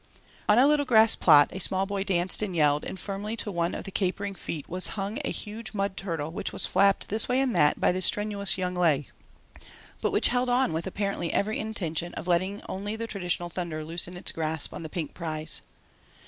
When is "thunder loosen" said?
13.51-14.17